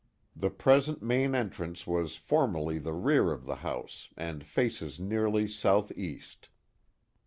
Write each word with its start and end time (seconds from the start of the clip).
The 0.35 0.49
present 0.49 1.03
main 1.03 1.35
entrance 1.35 1.85
was 1.85 2.15
form 2.15 2.53
erly 2.53 2.81
the 2.83 2.91
rear 2.95 3.31
of 3.31 3.45
the 3.45 3.57
house, 3.57 4.09
and 4.17 4.43
faces 4.43 4.99
nearly 4.99 5.47
southeast. 5.47 6.49